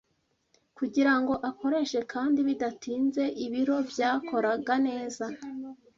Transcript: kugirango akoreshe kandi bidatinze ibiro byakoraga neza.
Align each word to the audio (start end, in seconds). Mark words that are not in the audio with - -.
kugirango 0.77 1.33
akoreshe 1.49 1.99
kandi 2.13 2.39
bidatinze 2.47 3.23
ibiro 3.45 3.77
byakoraga 3.89 4.73
neza. 4.87 5.25